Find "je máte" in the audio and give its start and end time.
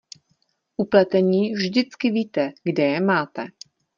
2.83-3.47